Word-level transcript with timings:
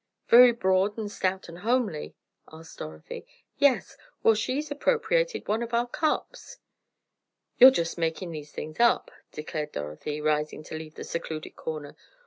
"Very 0.29 0.51
broad 0.51 0.97
and 0.97 1.11
stout 1.11 1.47
and 1.47 1.59
homely?" 1.59 2.15
asked 2.51 2.79
Dorothy. 2.79 3.23
"Yes. 3.59 3.97
Well, 4.23 4.33
she 4.33 4.65
appropriated 4.71 5.47
one 5.47 5.61
of 5.61 5.75
our 5.75 5.85
cups!" 5.85 6.57
"You're 7.59 7.69
just 7.69 7.99
making 7.99 8.31
these 8.31 8.51
things 8.51 8.79
up!" 8.79 9.11
declared 9.31 9.73
Dorothy, 9.73 10.19
rising 10.19 10.63
to 10.63 10.75
leave 10.75 10.95
the 10.95 11.03
secluded 11.03 11.55
corner. 11.55 11.95